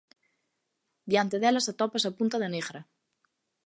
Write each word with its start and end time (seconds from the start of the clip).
Diante 1.09 1.37
delas 1.39 1.69
atópase 1.71 2.07
a 2.07 2.15
punta 2.19 2.37
da 2.39 2.49
Negra. 2.55 2.81